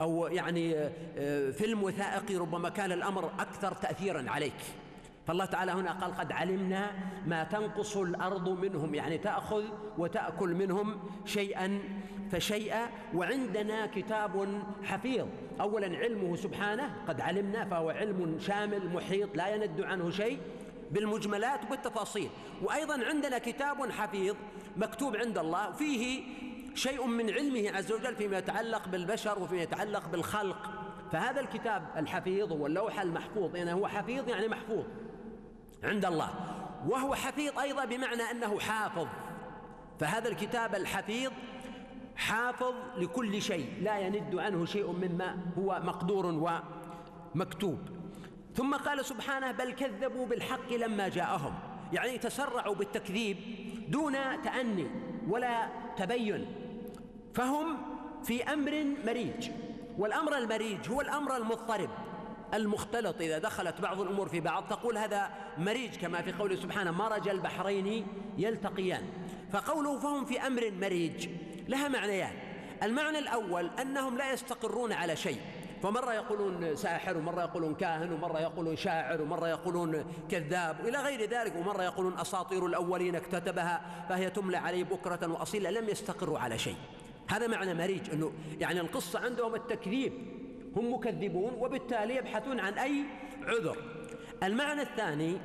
أو 0.00 0.26
يعني 0.26 0.74
آه، 1.18 1.50
فيلم 1.50 1.82
وثائقي 1.82 2.36
ربما 2.36 2.68
كان 2.68 2.92
الأمر 2.92 3.30
أكثر 3.38 3.74
تأثيرا 3.74 4.24
عليك. 4.30 4.54
فالله 5.26 5.44
تعالى 5.44 5.72
هنا 5.72 5.92
قال 5.92 6.16
قد 6.16 6.32
علمنا 6.32 6.90
ما 7.26 7.44
تنقص 7.44 7.96
الأرض 7.96 8.48
منهم 8.48 8.94
يعني 8.94 9.18
تأخذ 9.18 9.64
وتأكل 9.98 10.54
منهم 10.54 11.00
شيئا 11.24 11.78
فشيئا. 12.32 12.86
وعندنا 13.14 13.86
كتاب 13.86 14.62
حفيظ 14.84 15.26
أولا 15.60 15.96
علمه 15.96 16.36
سبحانه 16.36 16.96
قد 17.08 17.20
علمنا 17.20 17.64
فهو 17.64 17.90
علم 17.90 18.38
شامل 18.40 18.92
محيط 18.94 19.36
لا 19.36 19.54
يند 19.54 19.80
عنه 19.80 20.10
شيء 20.10 20.38
بالمجملات 20.90 21.64
وبالتفاصيل. 21.64 22.28
وأيضا 22.62 23.04
عندنا 23.04 23.38
كتاب 23.38 23.90
حفيظ 23.90 24.36
مكتوب 24.76 25.16
عند 25.16 25.38
الله 25.38 25.72
فيه 25.72 26.22
شيء 26.76 27.06
من 27.06 27.30
علمه 27.30 27.70
عز 27.76 27.92
وجل 27.92 28.16
فيما 28.16 28.38
يتعلق 28.38 28.88
بالبشر 28.88 29.38
وفيما 29.38 29.62
يتعلق 29.62 30.08
بالخلق. 30.08 30.70
فهذا 31.12 31.40
الكتاب 31.40 31.82
الحفيظ 31.96 32.52
هو 32.52 32.66
اللوح 32.66 33.00
المحفوظ 33.00 33.56
يعني 33.56 33.72
هو 33.72 33.88
حفيظ 33.88 34.28
يعني 34.28 34.48
محفوظ 34.48 34.84
عند 35.84 36.04
الله. 36.04 36.30
وهو 36.88 37.14
حفيظ 37.14 37.58
أيضا 37.58 37.84
بمعنى 37.84 38.22
أنه 38.22 38.58
حافظ. 38.58 39.06
فهذا 40.00 40.28
الكتاب 40.28 40.74
الحفيظ 40.74 41.32
حافظ 42.16 42.74
لكل 42.96 43.42
شيء 43.42 43.72
لا 43.82 43.98
يند 43.98 44.34
عنه 44.34 44.64
شيء 44.64 44.92
مما 44.92 45.36
هو 45.58 45.80
مقدور 45.84 46.26
ومكتوب. 47.34 47.78
ثم 48.54 48.74
قال 48.74 49.04
سبحانه 49.04 49.52
بل 49.52 49.72
كذبوا 49.72 50.26
بالحق 50.26 50.72
لما 50.72 51.08
جاءهم. 51.08 51.54
يعني 51.92 52.18
تسرعوا 52.18 52.74
بالتكذيب 52.74 53.36
دون 53.88 54.42
تأني 54.42 54.86
ولا 55.28 55.68
تبين. 55.96 56.65
فهم 57.36 57.76
في 58.24 58.44
أمر 58.44 58.84
مريج 59.06 59.50
والأمر 59.98 60.36
المريج 60.36 60.90
هو 60.90 61.00
الأمر 61.00 61.36
المضطرب 61.36 61.90
المختلط. 62.54 63.20
إذا 63.20 63.38
دخلت 63.38 63.80
بعض 63.80 64.00
الأمور 64.00 64.28
في 64.28 64.40
بعض 64.40 64.64
تقول 64.68 64.98
هذا 64.98 65.30
مريج 65.58 65.96
كما 65.96 66.22
في 66.22 66.32
قوله 66.32 66.56
سبحانه 66.56 66.90
مرج 66.90 67.28
البحرين 67.28 68.06
يلتقيان. 68.38 69.02
فقوله 69.52 69.98
فهم 69.98 70.24
في 70.24 70.46
أمر 70.46 70.70
مريج 70.80 71.28
لها 71.68 71.88
معنيان. 71.88 72.32
المعنى 72.82 73.18
الأول 73.18 73.70
أنهم 73.80 74.18
لا 74.18 74.32
يستقرون 74.32 74.92
على 74.92 75.16
شيء. 75.16 75.40
فمرة 75.82 76.14
يقولون 76.14 76.76
ساحر 76.76 77.16
ومرة 77.16 77.42
يقولون 77.42 77.74
كاهن 77.74 78.12
ومرة 78.12 78.40
يقولون 78.40 78.76
شاعر 78.76 79.22
ومرة 79.22 79.48
يقولون 79.48 80.04
كذاب 80.30 80.80
إلى 80.80 80.98
غير 80.98 81.30
ذلك. 81.30 81.56
ومرة 81.56 81.82
يقولون 81.82 82.18
أساطير 82.18 82.66
الأولين 82.66 83.16
اكتتبها 83.16 84.06
فهي 84.08 84.30
تملى 84.30 84.56
عليه 84.56 84.84
بكرة 84.84 85.32
وأصيلا 85.32 85.68
لم 85.68 85.88
يستقروا 85.88 86.38
على 86.38 86.58
شيء. 86.58 86.76
هذا 87.30 87.46
معنى 87.46 87.74
مريج 87.74 88.10
أنه 88.10 88.32
يعني 88.60 88.80
القصة 88.80 89.18
عندهم 89.18 89.54
التكذيب 89.54 90.12
هم 90.76 90.94
مكذبون 90.94 91.52
وبالتالي 91.54 92.16
يبحثون 92.16 92.60
عن 92.60 92.72
أي 92.72 93.04
عذر. 93.42 93.76
المعنى 94.42 94.82
الثاني 94.82 95.36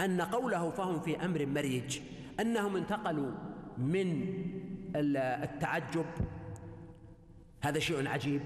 أن 0.00 0.20
قوله 0.20 0.70
فهم 0.70 1.00
في 1.00 1.24
أمر 1.24 1.46
مريج 1.46 1.98
أنهم 2.40 2.76
انتقلوا 2.76 3.30
من 3.78 4.34
التعجب 5.16 6.06
هذا 7.62 7.78
شيء 7.78 8.08
عجيب 8.08 8.40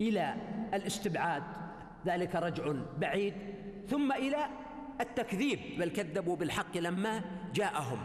إلى 0.00 0.34
الاستبعاد 0.74 1.42
ذلك 2.06 2.34
رجع 2.34 2.72
بعيد 2.98 3.34
ثم 3.88 4.12
إلى 4.12 4.46
التكذيب 5.00 5.58
بل 5.78 5.90
كذبوا 5.90 6.36
بالحق 6.36 6.76
لما 6.76 7.22
جاءهم. 7.54 7.98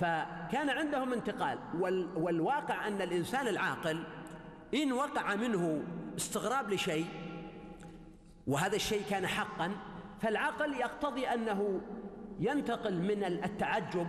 فكان 0.00 0.70
عندهم 0.70 1.12
انتقال. 1.12 1.58
والواقع 2.16 2.88
أن 2.88 3.02
الإنسان 3.02 3.48
العاقل 3.48 4.04
إن 4.74 4.92
وقع 4.92 5.34
منه 5.34 5.82
استغراب 6.16 6.70
لشيء 6.70 7.06
وهذا 8.46 8.76
الشيء 8.76 9.02
كان 9.10 9.26
حقا 9.26 9.72
فالعقل 10.20 10.74
يقتضي 10.74 11.26
أنه 11.26 11.80
ينتقل 12.40 13.02
من 13.02 13.24
التعجب 13.24 14.08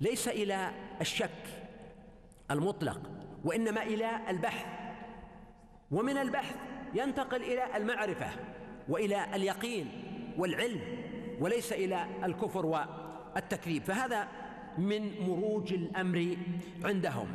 ليس 0.00 0.28
إلى 0.28 0.70
الشك 1.00 1.70
المطلق 2.50 3.00
وإنما 3.44 3.82
إلى 3.82 4.10
البحث. 4.28 4.66
ومن 5.90 6.18
البحث 6.18 6.56
ينتقل 6.94 7.42
إلى 7.42 7.76
المعرفة 7.76 8.26
وإلى 8.88 9.36
اليقين 9.36 9.88
والعلم 10.38 10.80
وليس 11.40 11.72
إلى 11.72 12.06
الكفر 12.24 12.66
والتكذيب. 12.66 13.82
فهذا 13.82 14.28
من 14.78 15.28
مروج 15.28 15.72
الأمر 15.72 16.36
عندهم. 16.84 17.28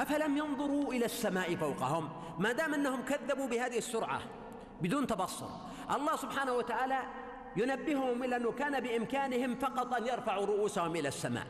أفلم 0.00 0.36
ينظروا 0.36 0.92
إلى 0.92 1.04
السماء 1.04 1.56
فوقهم؟ 1.56 2.08
ما 2.38 2.52
دام 2.52 2.74
أنهم 2.74 3.02
كذبوا 3.02 3.46
بهذه 3.46 3.78
السرعة 3.78 4.20
بدون 4.82 5.06
تبصر 5.06 5.46
الله 5.94 6.16
سبحانه 6.16 6.52
وتعالى 6.52 6.98
ينبههم 7.56 8.24
إلى 8.24 8.36
أنه 8.36 8.52
كان 8.52 8.80
بإمكانهم 8.80 9.54
فقط 9.54 9.94
أن 9.94 10.06
يرفعوا 10.06 10.46
رؤوسهم 10.46 10.96
إلى 10.96 11.08
السماء. 11.08 11.46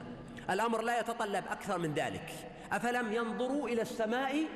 الأمر 0.50 0.82
لا 0.82 1.00
يتطلب 1.00 1.44
أكثر 1.50 1.78
من 1.78 1.94
ذلك. 1.94 2.32
أفلم 2.72 3.12
ينظروا 3.12 3.68
إلى 3.68 3.82
السماء 3.82 4.46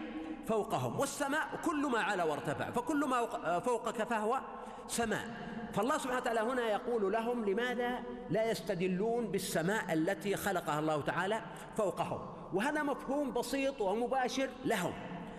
فوقهم؟ 0.48 1.00
والسماء 1.00 1.48
كل 1.64 1.86
ما 1.86 1.98
على 1.98 2.22
وارتفع 2.22 2.70
فكل 2.70 3.04
ما 3.04 3.26
فوقك 3.60 4.02
فهو 4.02 4.40
سماء. 4.88 5.26
فالله 5.74 5.98
سبحانه 5.98 6.20
وتعالى 6.20 6.40
هنا 6.40 6.62
يقول 6.68 7.12
لهم 7.12 7.44
لماذا 7.44 8.02
لا 8.30 8.50
يستدلون 8.50 9.26
بالسماء 9.26 9.92
التي 9.92 10.36
خلقها 10.36 10.78
الله 10.78 11.00
تعالى 11.00 11.40
فوقهم؟ 11.76 12.20
وهذا 12.52 12.82
مفهوم 12.82 13.32
بسيط 13.32 13.80
ومباشر 13.80 14.48
لهم. 14.64 14.92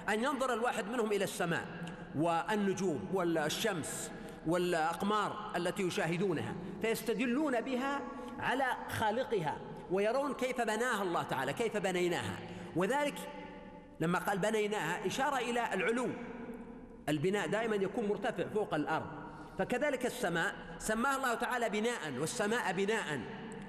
أن 0.09 0.23
ينظر 0.23 0.53
الواحد 0.53 0.87
منهم 0.87 1.11
إلى 1.11 1.23
السماء 1.23 1.65
والنجوم 2.15 3.09
والشمس 3.13 4.11
والأقمار 4.47 5.51
التي 5.55 5.83
يشاهدونها 5.83 6.53
فيستدلون 6.81 7.61
بها 7.61 8.01
على 8.39 8.65
خالقها 8.89 9.57
ويرون 9.91 10.33
كيف 10.33 10.61
بناها 10.61 11.03
الله 11.03 11.23
تعالى 11.23 11.53
كيف 11.53 11.77
بنيناها. 11.77 12.37
وذلك 12.75 13.15
لما 13.99 14.19
قال 14.19 14.37
بنيناها 14.37 15.07
إشارة 15.07 15.37
إلى 15.37 15.73
العلو. 15.73 16.07
البناء 17.09 17.47
دائما 17.47 17.75
يكون 17.75 18.07
مرتفع 18.07 18.43
فوق 18.47 18.73
الأرض. 18.73 19.22
فكذلك 19.57 20.05
السماء 20.05 20.55
سماها 20.77 21.15
الله 21.15 21.33
تعالى 21.33 21.69
بناء 21.69 22.19
والسماء 22.19 22.73
بناء 22.73 23.19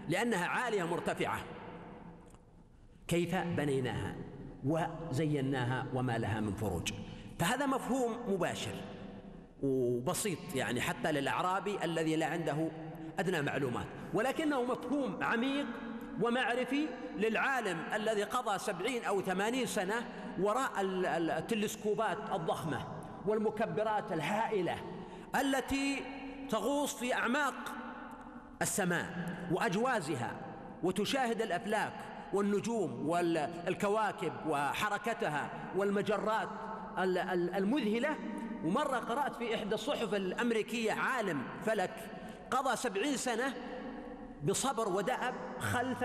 لأنها 0.09 0.47
عالية 0.47 0.85
مرتفعة. 0.85 1.39
كيف 3.09 3.35
بنيناها؟ 3.35 4.15
وزيناها 4.65 5.87
وما 5.95 6.19
لها 6.19 6.41
من 6.41 6.55
فروج. 6.55 6.93
فهذا 7.39 7.67
مفهوم 7.67 8.17
مباشر 8.29 8.75
وبسيط 9.63 10.39
يعني 10.55 10.81
حتى 10.81 11.13
للأعرابي 11.13 11.85
الذي 11.85 12.17
لا 12.17 12.27
عنده 12.27 12.69
أدنى 13.19 13.43
معلومات. 13.43 13.87
ولكنه 14.15 14.63
مفهوم 14.63 15.23
عميق 15.23 15.67
ومعرفي 16.23 16.87
للعالم 17.17 17.79
الذي 17.95 18.23
قضى 18.23 18.59
سبعين 18.59 19.05
أو 19.05 19.21
ثمانين 19.21 19.67
سنة 19.67 19.95
وراء 20.41 20.73
التلسكوبات 20.81 22.19
الضخمة 22.33 22.87
والمكبرات 23.27 24.13
الهائلة. 24.13 24.77
التي 25.41 26.03
تغوص 26.51 26.95
في 26.95 27.15
أعماق 27.15 27.55
السماء 28.63 29.07
وأجوازها 29.53 30.33
وتشاهد 30.83 31.43
الأفلاك 31.43 31.93
والنجوم 32.33 33.09
والكواكب 33.09 34.33
وحركتها 34.49 35.51
والمجرات 35.77 36.49
المذهلة. 36.99 38.17
ومرة 38.65 38.99
قرأت 38.99 39.37
في 39.37 39.55
إحدى 39.55 39.75
الصحف 39.75 40.15
الأمريكية 40.15 40.93
عالم 40.93 41.43
فلك 41.67 42.11
قضى 42.51 42.77
سبعين 42.77 43.17
سنة 43.17 43.55
بصبر 44.45 44.89
ودأب 44.89 45.35
خلف 45.59 46.05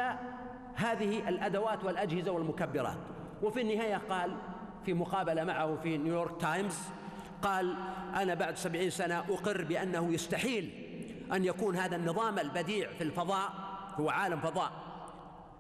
هذه 0.76 1.30
الأدوات 1.30 1.84
والأجهزة 1.84 2.32
والمكبرات. 2.32 2.98
وفي 3.44 3.62
النهاية 3.62 4.02
قال 4.10 4.38
في 4.86 4.94
مقابلة 4.94 5.44
معه 5.44 5.76
في 5.84 5.98
نيويورك 5.98 6.42
تايمز 6.42 6.78
قال 7.42 7.76
أنا 8.16 8.34
بعد 8.34 8.58
سبعين 8.58 8.90
سنة 8.90 9.20
أقر 9.20 9.64
بأنه 9.64 10.14
يستحيل 10.14 10.70
أن 11.34 11.46
يكون 11.46 11.76
هذا 11.76 11.96
النظام 11.96 12.40
البديع 12.40 12.94
في 12.94 13.04
الفضاء 13.04 13.54
هو 13.96 14.10
عالم 14.10 14.40
فضاء 14.40 14.72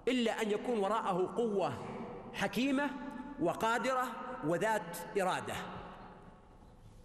إلا 0.07 0.41
أن 0.41 0.51
يكون 0.51 0.79
وراءه 0.79 1.33
قوة 1.37 1.73
حكيمة 2.33 2.89
وقادرة 3.41 4.07
وذات 4.43 4.97
إرادة. 5.21 5.53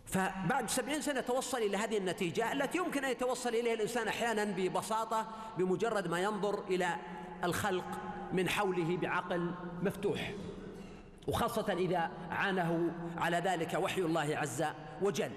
فبعد 0.06 0.70
سبعين 0.70 1.00
سنة 1.00 1.20
توصل 1.20 1.58
إلى 1.58 1.76
هذه 1.76 1.98
النتيجة 1.98 2.52
التي 2.52 2.78
يمكن 2.78 3.04
أن 3.04 3.10
يتوصل 3.10 3.48
إليها 3.48 3.74
الإنسان 3.74 4.08
أحيانا 4.08 4.44
ببساطة 4.44 5.26
بمجرد 5.58 6.08
ما 6.08 6.18
ينظر 6.18 6.64
إلى 6.68 6.96
الخلق 7.44 7.84
من 8.32 8.48
حوله 8.48 8.96
بعقل 8.96 9.54
مفتوح. 9.82 10.34
وخاصة 11.28 11.72
إذا 11.72 12.10
عانه 12.30 12.90
على 13.16 13.36
ذلك 13.36 13.74
وحي 13.74 14.00
الله 14.00 14.36
عز 14.36 14.64
وجل. 15.02 15.30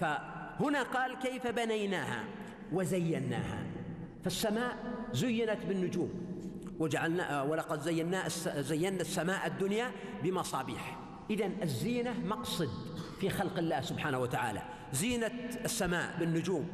فهنا 0.00 0.82
قال 0.82 1.18
كيف 1.18 1.46
بنيناها 1.46 2.24
وزيناها. 2.72 3.66
فالسماء 4.24 4.76
زينت 5.12 5.58
بالنجوم 5.68 6.10
وجعلنا 6.78 7.42
ولقد 7.42 7.80
زينا 7.80 8.28
زينا 8.60 9.00
السماء 9.00 9.46
الدنيا 9.46 9.90
بمصابيح. 10.22 10.98
إذا 11.30 11.50
الزينة 11.62 12.14
مقصد 12.26 12.68
في 13.20 13.30
خلق 13.30 13.58
الله 13.58 13.80
سبحانه 13.80 14.18
وتعالى. 14.18 14.62
زينة 14.92 15.30
السماء 15.64 16.16
بالنجوم. 16.20 16.68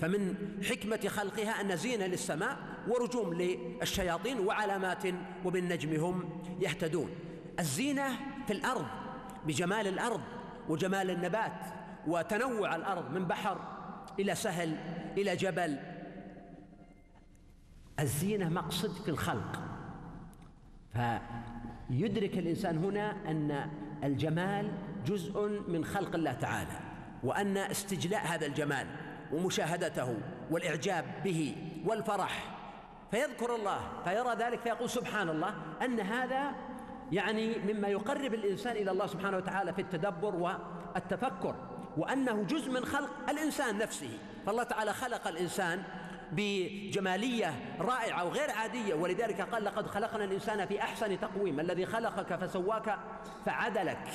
فمن 0.00 0.34
حكمة 0.70 1.08
خلقها 1.08 1.60
أن 1.60 1.76
زينة 1.76 2.06
للسماء 2.06 2.58
ورجوم 2.88 3.34
للشياطين 3.34 4.40
وعلامات 4.40 5.02
وبالنجم 5.44 6.04
هم 6.04 6.42
يهتدون. 6.60 7.10
الزينة 7.60 8.08
في 8.46 8.52
الأرض 8.52 8.86
بجمال 9.46 9.86
الأرض 9.86 10.20
وجمال 10.68 11.10
النبات 11.10 11.60
وتنوع 12.06 12.76
الأرض 12.76 13.10
من 13.10 13.24
بحر 13.24 13.60
إلى 14.18 14.34
سهل 14.34 14.76
إلى 15.16 15.36
جبل. 15.36 15.78
الزينة 18.00 18.48
مقصد 18.48 19.02
في 19.02 19.08
الخلق. 19.08 19.62
فيدرك 20.92 22.38
الإنسان 22.38 22.84
هنا 22.84 23.30
أن 23.30 23.70
الجمال 24.04 24.72
جزء 25.06 25.62
من 25.68 25.84
خلق 25.84 26.14
الله 26.14 26.32
تعالى 26.32 26.80
وأن 27.22 27.56
استجلاء 27.56 28.26
هذا 28.26 28.46
الجمال 28.46 28.86
ومشاهدته 29.32 30.16
والإعجاب 30.50 31.04
به 31.24 31.56
والفرح 31.86 32.56
فيذكر 33.10 33.54
الله 33.54 33.78
فيرى 34.04 34.34
ذلك 34.34 34.60
فيقول 34.60 34.90
سبحان 34.90 35.28
الله 35.28 35.54
أن 35.84 36.00
هذا 36.00 36.54
يعني 37.12 37.58
مما 37.58 37.88
يقرب 37.88 38.34
الإنسان 38.34 38.76
إلى 38.76 38.90
الله 38.90 39.06
سبحانه 39.06 39.36
وتعالى 39.36 39.72
في 39.72 39.80
التدبر 39.80 40.34
والتفكر 40.34 41.54
وأنه 41.96 42.42
جزء 42.42 42.70
من 42.70 42.84
خلق 42.84 43.10
الإنسان 43.30 43.78
نفسه. 43.78 44.18
فالله 44.46 44.62
تعالى 44.62 44.92
خلق 44.92 45.28
الإنسان 45.28 45.82
بجمالية 46.32 47.54
رائعة 47.80 48.24
وغير 48.24 48.50
عادية 48.50 48.94
ولذلك 48.94 49.40
قال 49.40 49.64
لقد 49.64 49.86
خلقنا 49.86 50.24
الإنسان 50.24 50.66
في 50.66 50.80
أحسن 50.80 51.20
تقويم 51.20 51.60
الذي 51.60 51.86
خلقك 51.86 52.36
فسواك 52.36 52.98
فعدلك. 53.46 54.08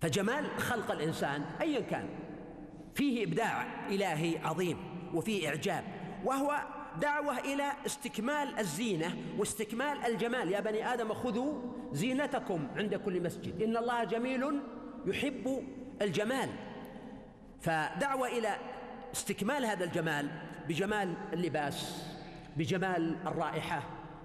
فجمال 0.00 0.60
خلق 0.60 0.90
الإنسان 0.90 1.44
أيا 1.60 1.80
كان 1.80 2.08
فيه 2.94 3.24
إبداع 3.24 3.66
إلهي 3.88 4.38
عظيم 4.38 4.78
وفيه 5.14 5.48
إعجاب 5.48 5.84
وهو 6.24 6.62
دعوة 7.00 7.38
إلى 7.38 7.72
استكمال 7.86 8.58
الزينة 8.58 9.16
واستكمال 9.38 9.98
الجمال. 10.06 10.48
يا 10.52 10.60
بني 10.60 10.92
آدم 10.94 11.14
خذوا 11.14 11.54
زينتكم 11.92 12.66
عند 12.76 12.94
كل 12.94 13.22
مسجد. 13.22 13.62
إن 13.62 13.76
الله 13.76 14.04
جميل 14.04 14.60
يحب 15.06 15.64
الجمال. 16.02 16.48
فدعوة 17.60 18.28
إلى 18.28 18.56
استكمال 19.12 19.64
هذا 19.64 19.84
الجمال 19.84 20.30
بجمال 20.68 21.14
اللباس 21.32 22.06
بجمال 22.56 23.16
الرائحة 23.26 23.82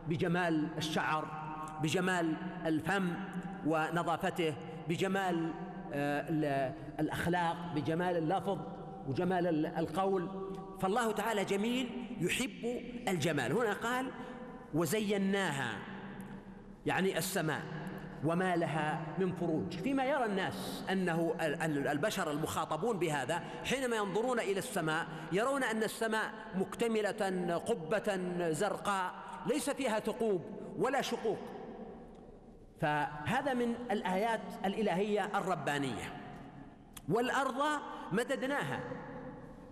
بجمال 0.07 0.67
الشعر 0.77 1.27
بجمال 1.83 2.35
الفم 2.65 3.13
ونظافته 3.67 4.53
بجمال 4.89 5.51
آه، 5.93 6.73
الأخلاق 6.99 7.55
بجمال 7.75 8.17
اللفظ 8.17 8.59
وجمال 9.07 9.65
القول. 9.65 10.27
فالله 10.81 11.11
تعالى 11.11 11.45
جميل 11.45 11.89
يحب 12.19 12.81
الجمال. 13.07 13.51
هنا 13.51 13.73
قال 13.73 14.11
وزيناها 14.73 15.77
يعني 16.85 17.17
السماء 17.17 17.61
وما 18.25 18.55
لها 18.55 19.01
من 19.17 19.31
فروج. 19.31 19.77
فيما 19.77 20.05
يرى 20.05 20.25
الناس 20.25 20.83
أنه 20.91 21.35
البشر 21.91 22.31
المخاطبون 22.31 22.99
بهذا 22.99 23.43
حينما 23.63 23.95
ينظرون 23.95 24.39
إلى 24.39 24.59
السماء 24.59 25.07
يرون 25.31 25.63
أن 25.63 25.83
السماء 25.83 26.31
مكتملة 26.55 27.57
قبة 27.67 28.19
زرقاء 28.51 29.13
ليس 29.45 29.69
فيها 29.69 29.99
ثقوب 29.99 30.41
ولا 30.77 31.01
شقوق. 31.01 31.37
فهذا 32.81 33.53
من 33.53 33.75
الآيات 33.91 34.41
الإلهية 34.65 35.29
الربانية. 35.37 36.13
والأرض 37.09 37.63
مددناها. 38.11 38.79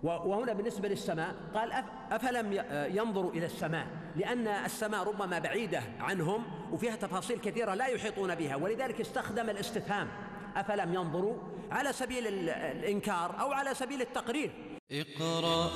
وهنا 0.03 0.53
بالنسبة 0.53 0.89
للسماء 0.89 1.35
قال 1.53 1.83
أفلم 2.11 2.63
ينظروا 2.95 3.31
إلى 3.31 3.45
السماء؟ 3.45 3.87
لأن 4.15 4.47
السماء 4.47 5.03
ربما 5.03 5.39
بعيدة 5.39 5.81
عنهم 5.99 6.43
وفيها 6.71 6.95
تفاصيل 6.95 7.39
كثيرة 7.39 7.73
لا 7.73 7.87
يحيطون 7.87 8.35
بها 8.35 8.55
ولذلك 8.55 9.01
استخدم 9.01 9.49
الاستفهام. 9.49 10.07
أفلم 10.55 10.93
ينظروا 10.93 11.35
على 11.71 11.93
سبيل 11.93 12.27
الإنكار 12.49 13.39
أو 13.39 13.51
على 13.51 13.73
سبيل 13.73 14.01
التقرير. 14.01 14.51
اقرأ 14.91 15.69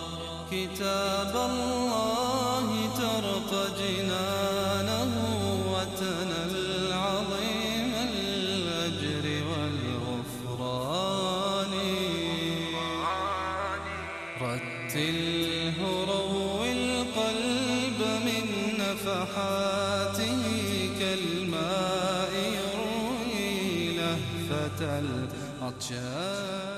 كتاب 0.51 1.35
الله 1.35 2.67
ترق 2.97 3.51
جنانه 3.77 5.13
وتنل 5.73 6.60
كالماء 25.81 25.97
يروي 25.97 25.99
لهفة 25.99 25.99
العطشان 25.99 26.70